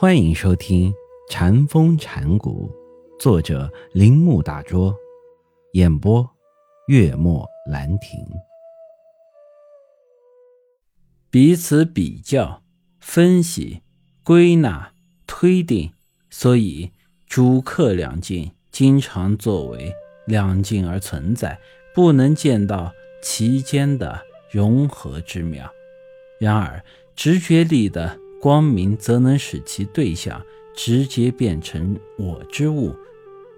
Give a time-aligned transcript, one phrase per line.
[0.00, 0.92] 欢迎收听
[1.28, 2.70] 《禅风禅谷，
[3.18, 4.94] 作者铃木大拙，
[5.72, 6.24] 演播
[6.86, 8.24] 月末兰亭。
[11.30, 12.62] 彼此比较、
[13.00, 13.82] 分析、
[14.22, 14.92] 归纳、
[15.26, 15.90] 推定，
[16.30, 16.92] 所以
[17.26, 19.92] 主客两境经常作为
[20.28, 21.58] 两境而存在，
[21.92, 25.68] 不能见到其间的融合之妙。
[26.38, 26.84] 然而，
[27.16, 28.16] 直觉力的。
[28.40, 30.40] 光明则能使其对象
[30.76, 32.94] 直接变成我之物，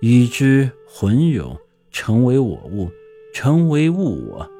[0.00, 1.54] 与之混融，
[1.90, 2.90] 成为我物，
[3.34, 4.50] 成为物我，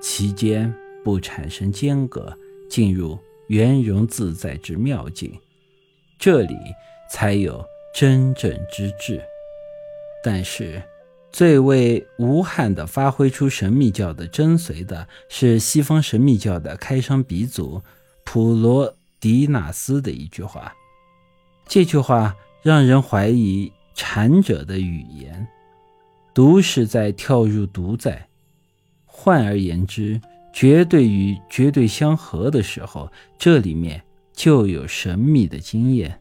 [0.00, 2.36] 其间不产生间隔，
[2.68, 5.32] 进入圆融自在之妙境，
[6.18, 6.54] 这里
[7.10, 9.18] 才有真正之智。
[10.22, 10.82] 但是，
[11.32, 17.80] 最为无憾地发挥出神秘教的真髓的是西方神秘教的开山鼻祖
[18.24, 18.94] 普罗。
[19.20, 20.72] 迪纳斯的一句话，
[21.66, 25.46] 这句话让人怀疑禅者的语言，
[26.32, 28.26] 独是在跳入独在。
[29.04, 30.18] 换而言之，
[30.54, 36.18] 绝对与绝对相合的时候，这里面就有神秘的经验，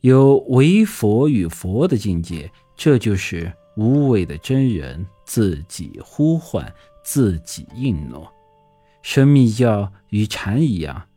[0.00, 6.70] 有为佛与佛的境界，这就是无畏的真人自己呼唤，
[7.02, 8.30] 自己应诺。
[9.00, 11.08] 神秘教与禅一样。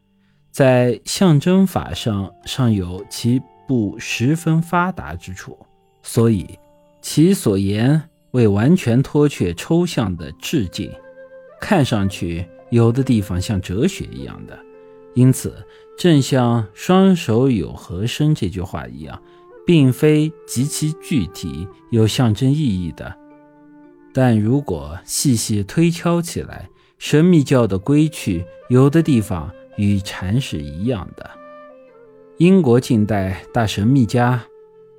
[0.56, 5.58] 在象征法上尚有其不十分发达之处，
[6.02, 6.47] 所以
[7.02, 10.89] 其所言未完全脱却抽象的致敬，
[11.59, 14.58] 看上去有的地方像哲学一样的。
[15.14, 15.53] 因此，
[15.97, 19.22] 正像“双手有合身”这句话一样，
[19.66, 23.14] 并非极其具体有象征意义的。
[24.14, 29.52] 但如果细细推敲起来，神秘教的归去有的地方。
[29.78, 31.30] 与禅是一样的。
[32.38, 34.44] 英国近代大神秘家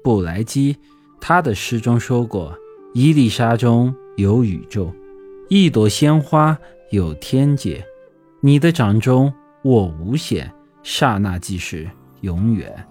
[0.03, 0.77] 布莱基，
[1.21, 2.57] 他的诗中说过
[2.95, 4.91] ：“一粒沙中有宇宙，
[5.51, 6.57] 一朵鲜花
[6.91, 7.85] 有天界，
[8.41, 9.33] 你的掌中
[9.65, 10.51] 握无限，
[10.83, 11.87] 刹那即是
[12.23, 12.87] 永远。”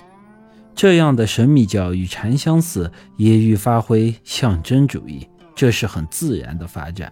[0.75, 7.11] 这样的神秘教与禅相似，也欲发挥象征主义，这是很自然的发展。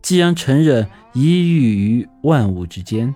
[0.00, 3.14] 既然承认一遇于万物之间。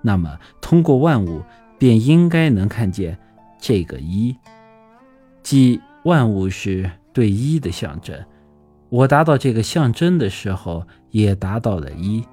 [0.00, 1.42] 那么，通过万物，
[1.78, 3.18] 便应该能看见
[3.60, 4.36] 这个一，
[5.42, 8.16] 即万物是对一的象征。
[8.88, 12.24] 我达到这个象征的时候，也达到了一。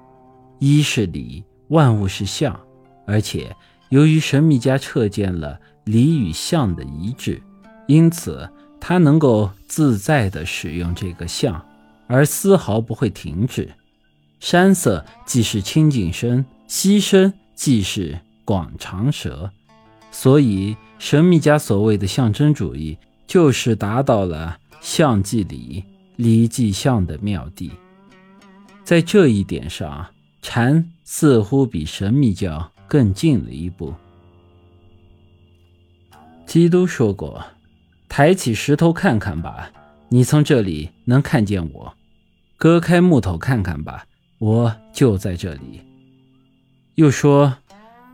[0.58, 2.58] 一是理，万物是相，
[3.06, 3.54] 而且
[3.90, 7.42] 由于神秘家彻见了理与相的一致，
[7.86, 8.48] 因此
[8.80, 11.62] 他能够自在地使用这个相，
[12.06, 13.68] 而丝毫不会停止。
[14.40, 17.32] 山色既是清净身，溪声。
[17.56, 19.50] 既是广长舌，
[20.12, 22.96] 所以神秘家所谓的象征主义，
[23.26, 25.82] 就是达到了象即理，
[26.16, 27.72] 理即象的妙地。
[28.84, 30.06] 在这一点上，
[30.42, 33.92] 禅似乎比神秘教更进了一步。
[36.44, 37.42] 基督说过
[38.06, 39.72] ：“抬起石头看看吧，
[40.10, 41.92] 你从这里能看见我；
[42.56, 44.06] 割开木头看看吧，
[44.38, 45.80] 我就在这里。”
[46.96, 47.58] 又说：“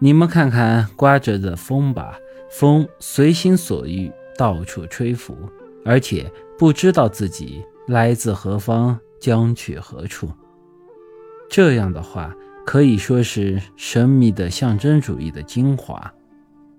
[0.00, 2.18] 你们看看刮着的风吧，
[2.50, 5.36] 风随心所欲到处吹拂，
[5.84, 6.28] 而且
[6.58, 10.28] 不知道自己来自何方，将去何处。”
[11.48, 12.34] 这样的话
[12.66, 16.12] 可以说是神秘的象征主义的精华，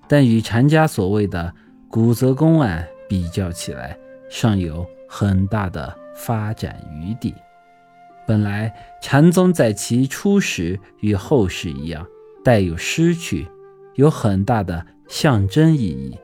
[0.05, 1.53] 但与禅家所谓的
[1.87, 3.97] 古则公案比较起来，
[4.29, 7.33] 尚有很大的发展余地。
[8.25, 12.05] 本来禅宗在其初始与后世一样，
[12.43, 13.47] 带有失去，
[13.95, 16.17] 有很大的象征意义。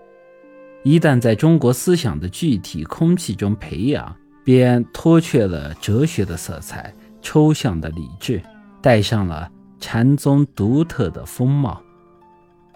[0.84, 4.16] 一旦在中国思想的具体空气中培养，
[4.46, 8.42] 便脱却了哲学的色彩，抽象的理智，
[8.82, 11.82] 带上了禅宗独特的风貌，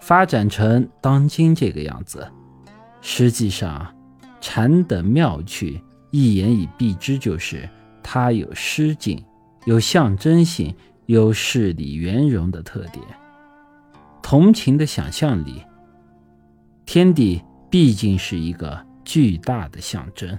[0.00, 2.30] 发展成当今这个样子。
[3.00, 3.94] 实际上，
[4.40, 5.80] 禅的妙趣，
[6.10, 7.66] 一言以蔽之，就是。
[8.14, 9.20] 它有诗境，
[9.64, 10.72] 有象征性，
[11.06, 13.04] 有事理圆融的特点。
[14.22, 15.60] 同情的想象力，
[16.86, 20.38] 天地毕竟是一个巨大的象征。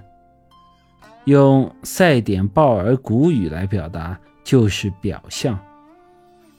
[1.26, 5.58] 用赛典鲍尔古语来表达，就是表象。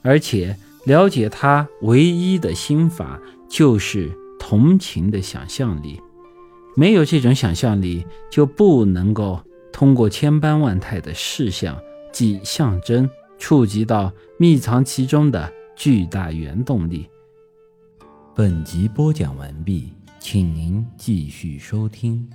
[0.04, 0.56] 而且
[0.86, 3.20] 了解它唯一的心法，
[3.50, 6.00] 就是同情的想象力。
[6.76, 9.42] 没有这种想象力，就不能够。
[9.72, 11.80] 通过千般万态的事项，
[12.12, 17.08] 及象征，触及到密藏其中的巨大原动力。
[18.36, 22.28] 本集播讲完毕，请您继续收听。